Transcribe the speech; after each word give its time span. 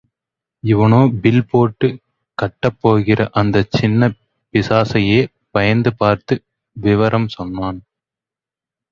இவனோ, 0.63 1.19
பில் 1.21 1.45
போட்டு 1.49 1.87
காட்டப்போகிற 2.37 3.27
அந்த 3.31 3.65
சின்ன 3.69 4.09
பிசாசையே 4.53 5.19
பயந்து 5.51 5.95
பார்த்து, 5.95 6.43
விவரம் 6.77 7.27
சொன்னான். 7.27 7.79